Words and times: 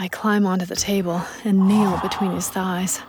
I 0.00 0.06
climb 0.06 0.46
onto 0.46 0.64
the 0.64 0.76
table 0.76 1.20
and 1.42 1.66
kneel 1.66 1.98
between 2.00 2.30
his 2.30 2.48
thighs. 2.48 3.02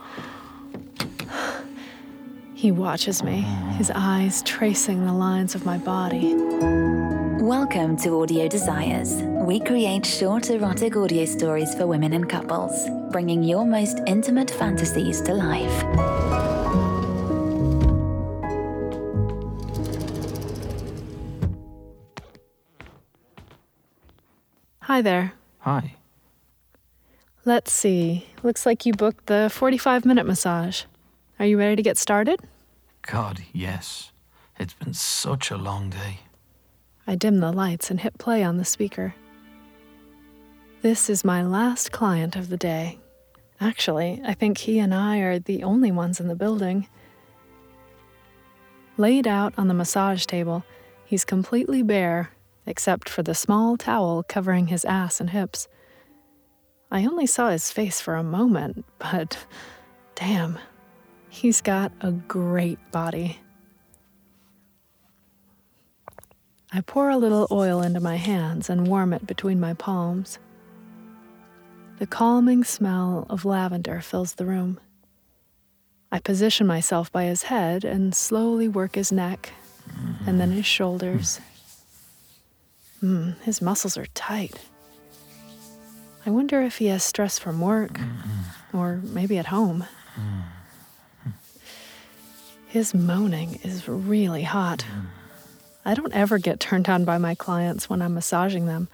He 2.55 2.71
watches 2.71 3.21
me, 3.21 3.41
his 3.77 3.91
eyes 3.93 4.41
tracing 4.41 5.05
the 5.05 5.13
lines 5.13 5.53
of 5.53 5.67
my 5.67 5.77
body. 5.77 6.33
Welcome 6.33 7.95
to 7.97 8.19
Audio 8.19 8.47
Desires. 8.47 9.21
We 9.21 9.59
create 9.59 10.03
short 10.03 10.49
erotic 10.49 10.95
audio 10.95 11.25
stories 11.25 11.75
for 11.75 11.85
women 11.85 12.11
and 12.11 12.27
couples, 12.27 12.89
bringing 13.11 13.43
your 13.43 13.67
most 13.67 13.99
intimate 14.07 14.49
fantasies 14.49 15.21
to 15.21 15.35
life. 15.35 15.83
Hi 24.81 25.03
there. 25.03 25.33
Hi. 25.59 25.98
Let's 27.49 27.73
see. 27.73 28.27
Looks 28.43 28.67
like 28.67 28.85
you 28.85 28.93
booked 28.93 29.25
the 29.25 29.49
45 29.51 30.05
minute 30.05 30.27
massage. 30.27 30.83
Are 31.39 31.47
you 31.47 31.57
ready 31.57 31.75
to 31.77 31.81
get 31.81 31.97
started? 31.97 32.39
God, 33.01 33.41
yes. 33.51 34.11
It's 34.59 34.75
been 34.75 34.93
such 34.93 35.49
a 35.49 35.57
long 35.57 35.89
day. 35.89 36.19
I 37.07 37.15
dim 37.15 37.39
the 37.39 37.51
lights 37.51 37.89
and 37.89 38.01
hit 38.01 38.19
play 38.19 38.43
on 38.43 38.57
the 38.57 38.65
speaker. 38.65 39.15
This 40.83 41.09
is 41.09 41.25
my 41.25 41.41
last 41.41 41.91
client 41.91 42.35
of 42.35 42.49
the 42.49 42.55
day. 42.55 42.99
Actually, 43.59 44.21
I 44.23 44.35
think 44.35 44.59
he 44.59 44.77
and 44.77 44.93
I 44.93 45.17
are 45.17 45.39
the 45.39 45.63
only 45.63 45.91
ones 45.91 46.19
in 46.19 46.27
the 46.27 46.35
building. 46.35 46.87
Laid 48.95 49.25
out 49.25 49.55
on 49.57 49.67
the 49.67 49.73
massage 49.73 50.27
table, 50.27 50.63
he's 51.03 51.25
completely 51.25 51.81
bare, 51.81 52.29
except 52.67 53.09
for 53.09 53.23
the 53.23 53.33
small 53.33 53.75
towel 53.75 54.21
covering 54.21 54.67
his 54.67 54.85
ass 54.85 55.19
and 55.19 55.31
hips. 55.31 55.67
I 56.91 57.05
only 57.05 57.27
saw 57.27 57.49
his 57.49 57.71
face 57.71 58.01
for 58.01 58.15
a 58.15 58.23
moment, 58.23 58.83
but 58.97 59.37
damn, 60.15 60.57
he's 61.29 61.61
got 61.61 61.91
a 62.01 62.11
great 62.11 62.79
body. 62.91 63.39
I 66.71 66.81
pour 66.81 67.09
a 67.09 67.17
little 67.17 67.47
oil 67.51 67.81
into 67.81 67.99
my 67.99 68.15
hands 68.15 68.69
and 68.69 68.87
warm 68.87 69.13
it 69.13 69.27
between 69.27 69.59
my 69.59 69.73
palms. 69.73 70.39
The 71.99 72.07
calming 72.07 72.63
smell 72.63 73.25
of 73.29 73.45
lavender 73.45 74.01
fills 74.01 74.33
the 74.33 74.45
room. 74.45 74.79
I 76.11 76.19
position 76.19 76.65
myself 76.65 77.11
by 77.11 77.25
his 77.25 77.43
head 77.43 77.83
and 77.83 78.15
slowly 78.15 78.67
work 78.67 78.95
his 78.95 79.11
neck 79.11 79.51
and 80.25 80.39
then 80.39 80.51
his 80.51 80.65
shoulders. 80.65 81.39
Mm, 83.03 83.39
his 83.41 83.61
muscles 83.61 83.97
are 83.97 84.07
tight. 84.07 84.53
I 86.29 86.31
wonder 86.31 86.61
if 86.61 86.77
he 86.77 86.85
has 86.89 87.03
stress 87.03 87.39
from 87.39 87.59
work 87.59 87.99
or 88.71 88.99
maybe 89.01 89.39
at 89.39 89.47
home. 89.47 89.87
Mm. 90.15 91.31
His 92.67 92.93
moaning 92.93 93.59
is 93.63 93.87
really 93.87 94.43
hot. 94.43 94.85
Mm. 94.87 95.07
I 95.85 95.95
don't 95.95 96.13
ever 96.13 96.37
get 96.37 96.59
turned 96.59 96.87
on 96.87 97.03
by 97.03 97.17
my 97.17 97.33
clients 97.33 97.89
when 97.89 97.99
I'm 97.99 98.13
massaging 98.13 98.67
them, 98.67 98.89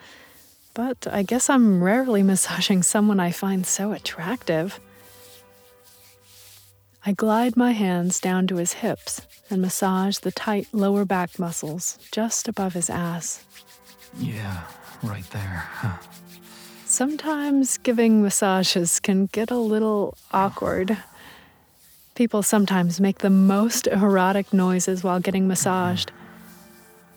but 0.73 1.07
I 1.11 1.23
guess 1.23 1.49
I'm 1.49 1.83
rarely 1.83 2.23
massaging 2.31 2.83
someone 2.83 3.19
I 3.19 3.31
find 3.31 3.67
so 3.67 3.91
attractive. 3.91 4.79
I 7.05 7.11
glide 7.11 7.57
my 7.57 7.73
hands 7.73 8.21
down 8.21 8.47
to 8.47 8.55
his 8.55 8.71
hips 8.79 9.27
and 9.49 9.61
massage 9.61 10.19
the 10.19 10.31
tight 10.31 10.69
lower 10.71 11.03
back 11.03 11.37
muscles 11.37 11.99
just 12.13 12.47
above 12.47 12.75
his 12.75 12.89
ass. 12.89 13.43
Yeah, 14.17 14.63
right 15.03 15.29
there. 15.31 15.67
Huh. 15.69 15.97
Sometimes 16.95 17.77
giving 17.79 18.23
massages 18.23 19.01
can 19.01 19.25
get 19.25 19.51
a 19.51 19.57
little 19.57 20.17
awkward. 20.31 20.97
People 22.15 22.41
sometimes 22.41 23.01
make 23.01 23.17
the 23.17 23.29
most 23.29 23.85
erotic 23.85 24.53
noises 24.53 25.03
while 25.03 25.19
getting 25.19 25.45
massaged. 25.45 26.13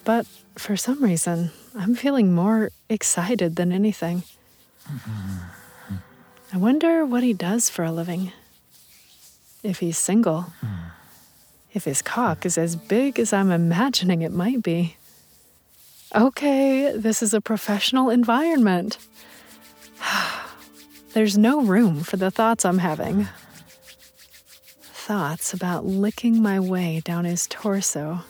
But 0.03 0.27
for 0.57 0.77
some 0.77 1.01
reason, 1.01 1.53
I'm 1.77 1.95
feeling 1.95 2.35
more 2.35 2.73
excited 2.89 3.55
than 3.55 3.71
anything. 3.71 4.25
I 6.53 6.57
wonder 6.57 7.07
what 7.07 7.23
he 7.23 7.33
does 7.33 7.71
for 7.71 7.85
a 7.85 7.93
living. 7.93 8.33
If 9.63 9.79
he's 9.79 9.97
single. 9.97 10.47
If 11.73 11.85
his 11.85 12.03
cock 12.03 12.45
is 12.45 12.59
as 12.59 12.75
big 12.75 13.21
as 13.21 13.33
I'm 13.33 13.53
imagining 13.53 14.23
it 14.23 14.33
might 14.33 14.61
be. 14.61 14.97
Okay, 16.13 16.91
this 16.97 17.23
is 17.23 17.33
a 17.33 17.41
professional 17.41 18.11
environment. 18.11 18.99
There's 21.19 21.37
no 21.37 21.63
room 21.63 22.05
for 22.05 22.17
the 22.17 22.31
thoughts 22.31 22.65
I'm 22.65 22.79
having. 22.79 23.27
Thoughts 24.81 25.53
about 25.53 25.85
licking 25.85 26.41
my 26.41 26.61
way 26.61 27.01
down 27.05 27.25
his 27.25 27.49
torso, 27.49 28.21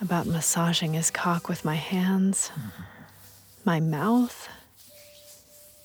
about 0.00 0.26
massaging 0.26 0.92
his 0.92 1.10
cock 1.10 1.48
with 1.48 1.64
my 1.64 1.74
hands, 1.74 2.52
my 3.64 3.80
mouth. 3.80 4.48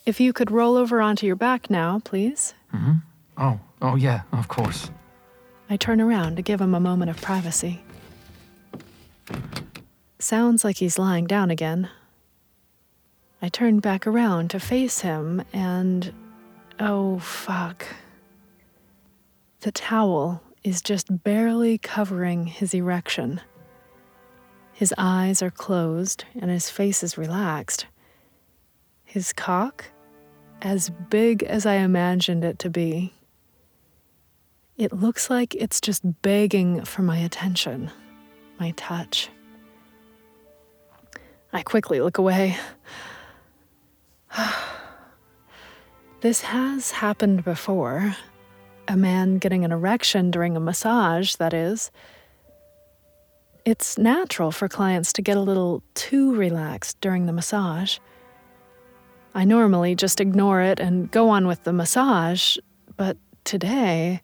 If 0.05 0.19
you 0.19 0.33
could 0.33 0.51
roll 0.51 0.77
over 0.77 1.01
onto 1.01 1.25
your 1.25 1.35
back 1.35 1.67
now, 1.67 1.99
please. 2.05 2.53
Mm-hmm. 2.71 2.97
Oh, 3.39 3.59
oh 3.81 3.95
yeah, 3.95 4.21
of 4.33 4.47
course. 4.47 4.91
I 5.67 5.77
turn 5.77 5.99
around 5.99 6.35
to 6.35 6.43
give 6.43 6.61
him 6.61 6.75
a 6.75 6.79
moment 6.79 7.09
of 7.09 7.19
privacy. 7.19 7.83
Sounds 10.19 10.63
like 10.63 10.77
he's 10.77 10.99
lying 10.99 11.25
down 11.25 11.49
again. 11.49 11.89
I 13.45 13.50
turn 13.50 13.79
back 13.79 14.07
around 14.07 14.50
to 14.50 14.59
face 14.59 15.01
him 15.01 15.44
and. 15.53 16.11
Oh, 16.79 17.19
fuck. 17.19 17.85
The 19.59 19.72
towel 19.72 20.41
is 20.63 20.81
just 20.81 21.23
barely 21.23 21.78
covering 21.78 22.47
his 22.47 22.73
erection. 22.73 23.41
His 24.73 24.95
eyes 24.97 25.44
are 25.44 25.51
closed 25.51 26.25
and 26.33 26.50
his 26.50 26.72
face 26.72 27.03
is 27.03 27.19
relaxed. 27.19 27.85
His 29.03 29.31
cock, 29.31 29.91
as 30.63 30.89
big 30.89 31.44
as 31.44 31.67
I 31.67 31.75
imagined 31.75 32.44
it 32.44 32.57
to 32.57 32.72
be. 32.72 33.13
It 34.75 34.91
looks 34.91 35.29
like 35.29 35.53
it's 35.53 35.79
just 35.79 36.01
begging 36.23 36.83
for 36.83 37.03
my 37.03 37.19
attention, 37.19 37.91
my 38.59 38.72
touch. 38.72 39.29
I 41.53 41.62
quickly 41.62 42.01
look 42.01 42.17
away. 42.17 42.57
this 46.22 46.41
has 46.41 46.91
happened 46.91 47.44
before. 47.44 48.16
A 48.88 48.96
man 48.96 49.38
getting 49.38 49.66
an 49.66 49.72
erection 49.72 50.31
during 50.31 50.56
a 50.56 50.59
massage, 50.59 51.35
that 51.35 51.53
is. 51.53 51.91
It's 53.63 53.97
natural 53.97 54.51
for 54.51 54.69
clients 54.69 55.12
to 55.13 55.22
get 55.24 55.38
a 55.38 55.41
little 55.41 55.81
too 55.95 56.35
relaxed 56.35 57.01
during 57.01 57.25
the 57.25 57.34
massage. 57.34 57.97
I 59.34 59.44
normally 59.44 59.95
just 59.95 60.22
ignore 60.22 60.62
it 60.62 60.79
and 60.79 61.09
go 61.12 61.29
on 61.29 61.47
with 61.47 61.63
the 61.63 61.74
massage, 61.74 62.57
but 62.95 63.18
today, 63.44 64.22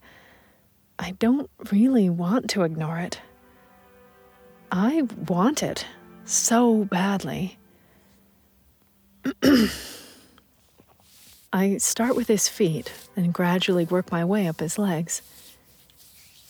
I 0.99 1.11
don't 1.11 1.49
really 1.71 2.09
want 2.09 2.49
to 2.51 2.61
ignore 2.61 2.99
it. 2.99 3.19
I 4.71 5.01
want 5.27 5.63
it 5.63 5.85
so 6.23 6.85
badly. 6.85 7.57
I 11.53 11.77
start 11.77 12.15
with 12.15 12.27
his 12.27 12.47
feet 12.47 12.93
and 13.15 13.33
gradually 13.33 13.85
work 13.85 14.11
my 14.11 14.23
way 14.23 14.47
up 14.47 14.61
his 14.61 14.77
legs. 14.77 15.21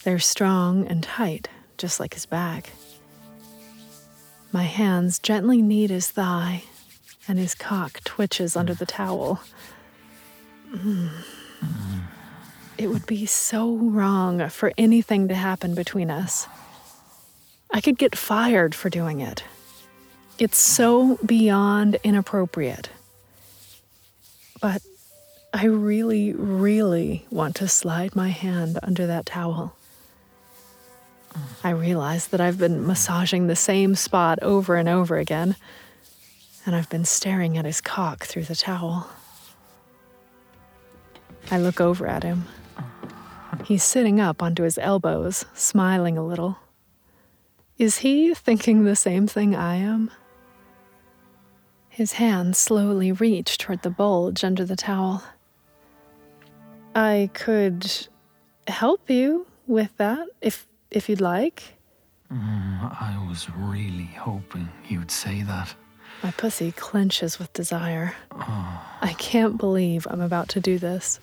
They're 0.03 0.19
strong 0.19 0.85
and 0.87 1.01
tight, 1.01 1.47
just 1.77 1.99
like 1.99 2.13
his 2.13 2.27
back. 2.27 2.71
My 4.51 4.63
hands 4.63 5.17
gently 5.17 5.61
knead 5.61 5.89
his 5.89 6.11
thigh, 6.11 6.63
and 7.27 7.39
his 7.39 7.55
cock 7.55 8.03
twitches 8.03 8.55
under 8.55 8.73
the 8.73 8.85
towel. 8.85 9.41
Mm. 10.71 11.09
It 12.77 12.87
would 12.87 13.05
be 13.05 13.25
so 13.25 13.75
wrong 13.75 14.49
for 14.49 14.71
anything 14.77 15.27
to 15.29 15.35
happen 15.35 15.73
between 15.73 16.11
us. 16.11 16.47
I 17.71 17.81
could 17.81 17.97
get 17.97 18.17
fired 18.17 18.75
for 18.75 18.89
doing 18.89 19.21
it. 19.21 19.43
It's 20.37 20.57
so 20.57 21.17
beyond 21.25 21.97
inappropriate. 22.03 22.89
But 24.59 24.81
I 25.53 25.65
really, 25.65 26.33
really 26.33 27.25
want 27.29 27.55
to 27.57 27.67
slide 27.67 28.15
my 28.15 28.29
hand 28.29 28.79
under 28.81 29.05
that 29.07 29.25
towel. 29.25 29.75
I 31.63 31.71
realize 31.71 32.27
that 32.27 32.39
I've 32.39 32.57
been 32.57 32.87
massaging 32.87 33.47
the 33.47 33.55
same 33.55 33.95
spot 33.95 34.39
over 34.41 34.75
and 34.75 34.87
over 34.87 35.17
again, 35.17 35.57
and 36.65 36.73
I've 36.73 36.89
been 36.89 37.03
staring 37.03 37.57
at 37.57 37.65
his 37.65 37.81
cock 37.81 38.25
through 38.25 38.45
the 38.45 38.55
towel. 38.55 39.09
I 41.49 41.57
look 41.57 41.81
over 41.81 42.07
at 42.07 42.23
him. 42.23 42.45
He's 43.65 43.83
sitting 43.83 44.21
up 44.21 44.41
onto 44.41 44.63
his 44.63 44.77
elbows, 44.77 45.45
smiling 45.53 46.17
a 46.17 46.25
little. 46.25 46.57
Is 47.77 47.99
he 47.99 48.33
thinking 48.33 48.85
the 48.85 48.95
same 48.95 49.27
thing 49.27 49.53
I 49.53 49.75
am? 49.75 50.11
His 51.89 52.13
hand 52.13 52.55
slowly 52.55 53.11
reached 53.11 53.59
toward 53.59 53.81
the 53.81 53.89
bulge 53.89 54.45
under 54.45 54.63
the 54.63 54.77
towel. 54.77 55.23
I 56.95 57.29
could 57.33 57.89
help 58.67 59.09
you 59.09 59.47
with 59.67 59.95
that 59.97 60.27
if 60.41 60.67
if 60.89 61.07
you'd 61.07 61.21
like. 61.21 61.75
Mm, 62.31 63.01
I 63.01 63.25
was 63.29 63.47
really 63.55 64.09
hoping 64.17 64.69
you'd 64.87 65.11
say 65.11 65.41
that. 65.43 65.73
My 66.23 66.31
pussy 66.31 66.71
clenches 66.71 67.39
with 67.39 67.51
desire. 67.53 68.13
I 68.31 69.15
can't 69.17 69.57
believe 69.57 70.05
I'm 70.09 70.21
about 70.21 70.49
to 70.49 70.59
do 70.59 70.77
this. 70.77 71.19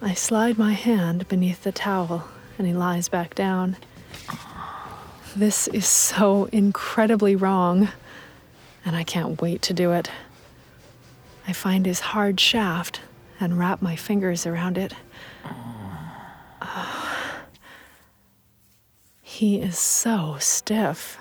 I 0.00 0.14
slide 0.14 0.58
my 0.58 0.72
hand 0.72 1.26
beneath 1.28 1.62
the 1.62 1.72
towel 1.72 2.28
and 2.58 2.66
he 2.66 2.72
lies 2.72 3.08
back 3.08 3.34
down. 3.34 3.76
This 5.34 5.68
is 5.68 5.86
so 5.86 6.44
incredibly 6.52 7.36
wrong, 7.36 7.88
and 8.84 8.96
I 8.96 9.04
can't 9.04 9.40
wait 9.42 9.60
to 9.62 9.74
do 9.74 9.92
it. 9.92 10.10
I 11.46 11.52
find 11.52 11.84
his 11.84 12.00
hard 12.00 12.40
shaft 12.40 13.00
and 13.40 13.58
wrap 13.58 13.82
my 13.82 13.96
fingers 13.96 14.46
around 14.46 14.78
it. 14.78 14.94
He 19.22 19.60
is 19.60 19.78
so 19.78 20.36
stiff. 20.38 21.18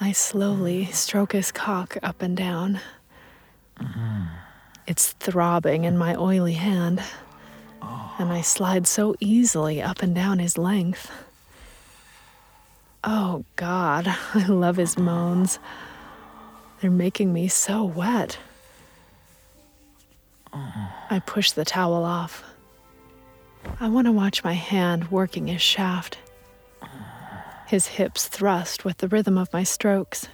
I 0.00 0.12
slowly 0.12 0.86
stroke 0.86 1.32
his 1.32 1.52
cock 1.52 1.98
up 2.02 2.22
and 2.22 2.34
down. 2.34 2.80
It's 4.86 5.12
throbbing 5.12 5.84
in 5.84 5.98
my 5.98 6.14
oily 6.14 6.52
hand, 6.54 7.02
and 7.82 8.32
I 8.32 8.40
slide 8.40 8.86
so 8.86 9.16
easily 9.20 9.82
up 9.82 10.02
and 10.02 10.14
down 10.14 10.38
his 10.38 10.56
length. 10.56 11.10
Oh, 13.08 13.44
God, 13.54 14.08
I 14.34 14.46
love 14.46 14.76
his 14.76 14.98
moans. 14.98 15.60
They're 16.80 16.90
making 16.90 17.32
me 17.32 17.46
so 17.48 17.84
wet. 17.84 18.38
I 20.52 21.22
push 21.24 21.52
the 21.52 21.64
towel 21.64 22.04
off. 22.04 22.42
I 23.78 23.88
want 23.88 24.06
to 24.06 24.12
watch 24.12 24.42
my 24.42 24.54
hand 24.54 25.10
working 25.10 25.46
his 25.46 25.62
shaft. 25.62 26.18
His 27.66 27.86
hips 27.86 28.28
thrust 28.28 28.84
with 28.84 28.98
the 28.98 29.08
rhythm 29.08 29.38
of 29.38 29.52
my 29.52 29.62
strokes. 29.62 30.28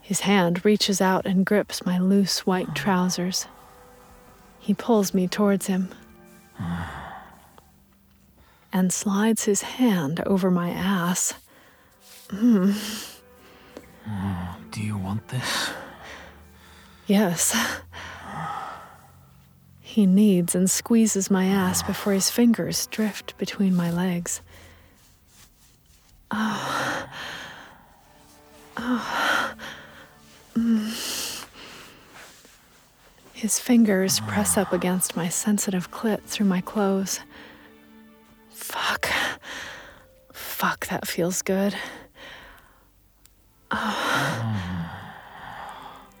His 0.00 0.20
hand 0.20 0.64
reaches 0.64 1.00
out 1.00 1.26
and 1.26 1.46
grips 1.46 1.84
my 1.86 1.98
loose 1.98 2.46
white 2.46 2.74
trousers. 2.74 3.46
He 4.58 4.74
pulls 4.74 5.14
me 5.14 5.28
towards 5.28 5.66
him 5.66 5.90
and 8.72 8.92
slides 8.92 9.44
his 9.44 9.62
hand 9.62 10.20
over 10.26 10.50
my 10.50 10.70
ass. 10.70 11.34
Do 12.30 12.74
you 14.76 14.96
want 14.96 15.28
this? 15.28 15.70
Yes. 17.06 17.56
He 19.80 20.06
kneads 20.06 20.54
and 20.54 20.70
squeezes 20.70 21.30
my 21.30 21.46
ass 21.46 21.82
before 21.82 22.12
his 22.12 22.30
fingers 22.30 22.86
drift 22.86 23.36
between 23.38 23.74
my 23.74 23.90
legs. 23.90 24.40
Oh. 26.30 27.08
Oh. 28.76 29.54
Mm. 30.54 31.44
His 33.32 33.58
fingers 33.58 34.20
press 34.20 34.56
up 34.56 34.72
against 34.72 35.16
my 35.16 35.28
sensitive 35.28 35.90
clit 35.90 36.22
through 36.22 36.46
my 36.46 36.60
clothes. 36.60 37.20
Fuck. 38.60 39.08
Fuck, 40.32 40.86
that 40.88 41.08
feels 41.08 41.40
good. 41.40 41.74
Oh. 43.70 44.90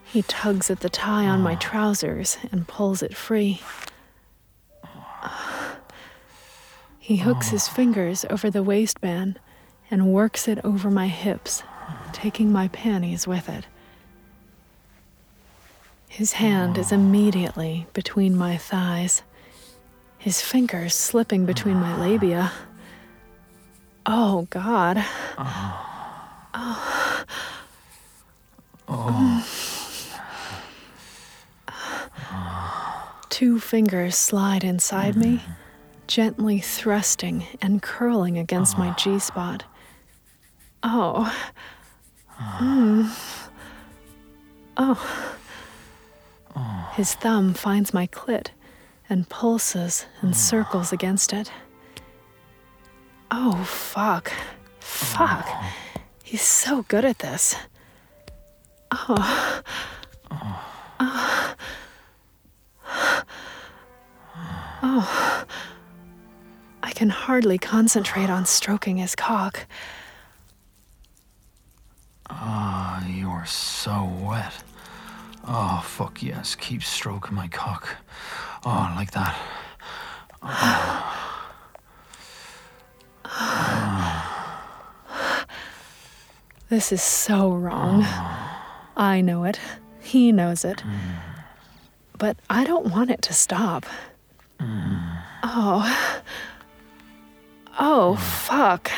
He 0.04 0.22
tugs 0.22 0.70
at 0.70 0.80
the 0.80 0.88
tie 0.88 1.26
on 1.26 1.42
my 1.42 1.54
ah. 1.54 1.58
trousers 1.58 2.38
and 2.50 2.66
pulls 2.66 3.02
it 3.02 3.14
free. 3.14 3.60
He 6.98 7.18
hooks 7.18 7.50
his 7.50 7.68
ah. 7.68 7.72
fingers 7.72 8.24
over 8.30 8.50
the 8.50 8.62
waistband 8.62 9.38
and 9.90 10.12
works 10.12 10.48
it 10.48 10.58
over 10.64 10.90
my 10.90 11.08
hips, 11.08 11.62
taking 12.12 12.50
my 12.50 12.68
panties 12.68 13.26
with 13.26 13.50
it. 13.50 13.66
His 16.08 16.32
hand 16.32 16.78
is 16.78 16.90
ah. 16.90 16.94
immediately 16.94 17.86
between 17.92 18.34
my 18.34 18.56
thighs, 18.56 19.22
his 20.20 20.40
fingers 20.42 20.94
slipping 20.94 21.46
between 21.46 21.76
my 21.76 21.98
labia. 21.98 22.52
Oh, 24.04 24.46
God. 24.50 25.02
Two 33.30 33.58
fingers 33.58 34.14
slide 34.14 34.62
inside 34.62 35.16
me, 35.16 35.42
gently 36.06 36.60
thrusting 36.60 37.46
and 37.62 37.80
curling 37.80 38.36
against 38.36 38.76
my 38.76 38.94
G 38.98 39.18
spot. 39.18 39.64
Oh. 40.82 41.34
Mm. 42.58 43.08
Oh. 44.76 45.36
His 46.92 47.14
thumb 47.14 47.54
finds 47.54 47.94
my 47.94 48.06
clit 48.06 48.48
and 49.10 49.28
pulses 49.28 50.06
and 50.22 50.32
ah. 50.32 50.36
circles 50.36 50.92
against 50.92 51.32
it. 51.32 51.50
Oh, 53.30 53.62
fuck. 53.64 54.32
Fuck. 54.78 55.44
Ah. 55.46 55.76
He's 56.24 56.42
so 56.42 56.82
good 56.82 57.04
at 57.04 57.18
this. 57.18 57.56
Oh. 58.92 59.62
Oh. 60.30 61.54
Oh. 64.82 65.44
I 66.82 66.92
can 66.92 67.10
hardly 67.10 67.58
concentrate 67.58 68.30
on 68.30 68.46
stroking 68.46 68.96
his 68.96 69.14
cock. 69.14 69.66
Ah, 72.30 73.06
you're 73.06 73.44
so 73.44 74.10
wet. 74.22 74.54
Oh, 75.46 75.82
fuck 75.84 76.22
yes. 76.22 76.54
Keep 76.54 76.82
stroking 76.82 77.34
my 77.34 77.48
cock. 77.48 77.96
Oh, 78.64 78.92
like 78.96 79.10
that. 79.12 79.36
This 86.68 86.92
is 86.92 87.02
so 87.02 87.50
wrong. 87.50 88.04
I 88.96 89.20
know 89.22 89.44
it. 89.44 89.58
He 90.00 90.30
knows 90.30 90.64
it. 90.64 90.84
But 92.16 92.36
I 92.48 92.64
don't 92.64 92.86
want 92.92 93.10
it 93.10 93.22
to 93.22 93.32
stop. 93.32 93.86
Oh. 95.42 96.22
Oh, 97.78 98.16
fuck. 98.16 98.90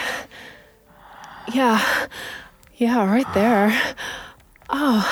Yeah. 1.55 1.81
Yeah, 2.77 3.11
right 3.11 3.33
there. 3.33 3.97
Oh. 4.69 5.07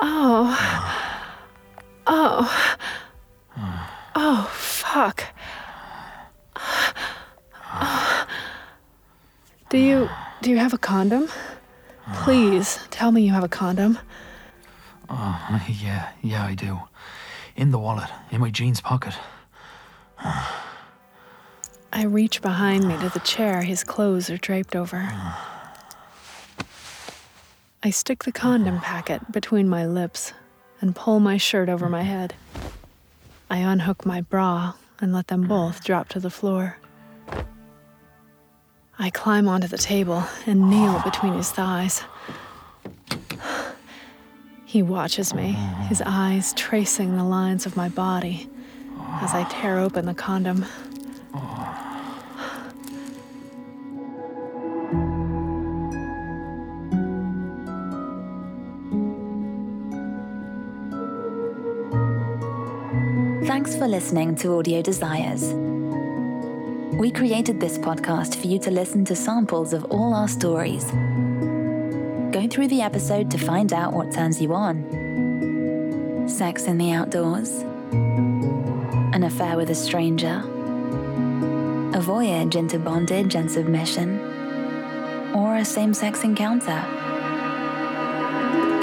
Oh. 0.00 0.89
Oh. 2.12 2.76
Oh, 4.16 4.50
fuck. 4.52 5.24
Do 9.68 9.78
you 9.78 10.10
do 10.42 10.50
you 10.50 10.56
have 10.56 10.74
a 10.74 10.78
condom? 10.78 11.28
Please 12.14 12.80
tell 12.90 13.12
me 13.12 13.22
you 13.22 13.30
have 13.30 13.44
a 13.44 13.48
condom. 13.48 13.96
Oh, 15.08 15.62
yeah, 15.68 16.10
yeah, 16.20 16.44
I 16.44 16.56
do. 16.56 16.80
In 17.54 17.70
the 17.70 17.78
wallet, 17.78 18.10
in 18.32 18.40
my 18.40 18.50
jeans 18.50 18.80
pocket. 18.80 19.14
I 21.92 22.02
reach 22.02 22.42
behind 22.42 22.88
me 22.88 22.96
to 22.98 23.08
the 23.08 23.20
chair 23.20 23.62
his 23.62 23.84
clothes 23.84 24.30
are 24.30 24.36
draped 24.36 24.74
over. 24.74 25.08
I 27.84 27.90
stick 27.90 28.24
the 28.24 28.32
condom 28.32 28.80
packet 28.80 29.30
between 29.30 29.68
my 29.68 29.86
lips 29.86 30.32
and 30.80 30.96
pull 30.96 31.20
my 31.20 31.36
shirt 31.36 31.68
over 31.68 31.88
my 31.88 32.02
head. 32.02 32.34
I 33.50 33.58
unhook 33.58 34.06
my 34.06 34.20
bra 34.20 34.74
and 35.00 35.12
let 35.12 35.28
them 35.28 35.46
both 35.46 35.84
drop 35.84 36.08
to 36.10 36.20
the 36.20 36.30
floor. 36.30 36.78
I 38.98 39.10
climb 39.10 39.48
onto 39.48 39.66
the 39.66 39.78
table 39.78 40.24
and 40.46 40.68
kneel 40.68 41.00
between 41.04 41.32
his 41.32 41.50
thighs. 41.50 42.04
He 44.64 44.82
watches 44.82 45.34
me, 45.34 45.52
his 45.88 46.02
eyes 46.04 46.52
tracing 46.54 47.16
the 47.16 47.24
lines 47.24 47.66
of 47.66 47.76
my 47.76 47.88
body 47.88 48.48
as 49.20 49.34
I 49.34 49.44
tear 49.50 49.78
open 49.78 50.06
the 50.06 50.14
condom. 50.14 50.64
Thanks 63.50 63.74
for 63.74 63.88
listening 63.88 64.36
to 64.36 64.56
Audio 64.56 64.80
Desires. 64.80 65.52
We 66.94 67.10
created 67.10 67.58
this 67.58 67.78
podcast 67.78 68.36
for 68.36 68.46
you 68.46 68.60
to 68.60 68.70
listen 68.70 69.04
to 69.06 69.16
samples 69.16 69.72
of 69.72 69.84
all 69.86 70.14
our 70.14 70.28
stories. 70.28 70.84
Go 72.30 72.46
through 72.48 72.68
the 72.68 72.80
episode 72.80 73.28
to 73.32 73.38
find 73.38 73.72
out 73.72 73.92
what 73.92 74.12
turns 74.12 74.40
you 74.40 74.54
on 74.54 76.28
sex 76.28 76.66
in 76.66 76.78
the 76.78 76.92
outdoors, 76.92 77.50
an 77.90 79.24
affair 79.24 79.56
with 79.56 79.70
a 79.70 79.74
stranger, 79.74 80.44
a 81.92 82.00
voyage 82.00 82.54
into 82.54 82.78
bondage 82.78 83.34
and 83.34 83.50
submission, 83.50 84.20
or 85.34 85.56
a 85.56 85.64
same 85.64 85.92
sex 85.92 86.22
encounter. 86.22 86.80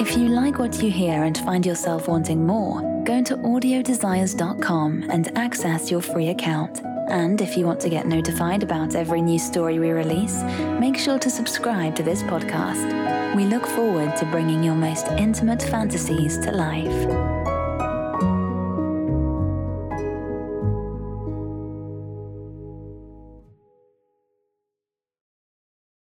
If 0.01 0.17
you 0.17 0.27
like 0.27 0.59
what 0.59 0.83
you 0.83 0.91
hear 0.91 1.23
and 1.23 1.37
find 1.37 1.65
yourself 1.65 2.09
wanting 2.09 2.45
more, 2.45 2.96
go 3.07 3.23
to 3.23 3.37
audiodesires.com 3.37 5.09
and 5.09 5.37
access 5.37 5.89
your 5.89 6.01
free 6.01 6.27
account. 6.27 6.81
And 7.09 7.39
if 7.39 7.55
you 7.55 7.65
want 7.65 7.79
to 7.81 7.89
get 7.89 8.05
notified 8.05 8.63
about 8.63 8.95
every 8.95 9.21
new 9.21 9.39
story 9.39 9.79
we 9.79 9.91
release, 9.91 10.43
make 10.77 10.97
sure 10.97 11.17
to 11.17 11.29
subscribe 11.29 11.95
to 11.95 12.03
this 12.03 12.21
podcast. 12.23 13.33
We 13.33 13.45
look 13.45 13.65
forward 13.65 14.17
to 14.17 14.25
bringing 14.25 14.61
your 14.61 14.75
most 14.75 15.07
intimate 15.11 15.63
fantasies 15.63 16.37
to 16.39 16.51
life. 16.51 17.56